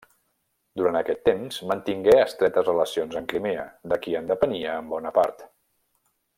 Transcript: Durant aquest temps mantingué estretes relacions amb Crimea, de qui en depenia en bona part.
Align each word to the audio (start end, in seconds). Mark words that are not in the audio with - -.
Durant 0.79 0.95
aquest 1.01 1.19
temps 1.29 1.59
mantingué 1.73 2.15
estretes 2.23 2.67
relacions 2.71 3.19
amb 3.21 3.31
Crimea, 3.35 3.69
de 3.93 4.01
qui 4.07 4.17
en 4.23 4.35
depenia 4.35 4.81
en 4.81 4.93
bona 4.97 5.17
part. 5.21 5.49